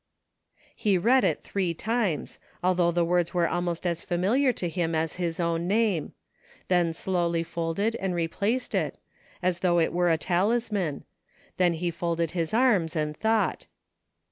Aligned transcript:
'"He 0.75 0.97
read 0.97 1.23
it 1.23 1.43
three 1.43 1.75
times, 1.75 2.39
although 2.63 2.89
the 2.89 3.05
words 3.05 3.35
were 3.35 3.47
almost 3.47 3.85
as 3.85 4.03
familiar 4.03 4.51
to 4.51 4.67
him 4.67 4.95
as 4.95 5.17
his 5.17 5.39
own 5.39 5.67
name; 5.67 6.13
then 6.69 6.91
slowly 6.91 7.43
folded 7.43 7.95
and 7.97 8.15
replaced 8.15 8.73
it, 8.73 8.97
as 9.43 9.59
though 9.59 9.79
it 9.79 9.93
were 9.93 10.09
a 10.09 10.17
talisman; 10.17 11.03
then 11.57 11.75
he 11.75 11.91
folded 11.91 12.31
his 12.31 12.51
arms 12.51 12.95
and 12.95 13.15
thought. 13.15 13.67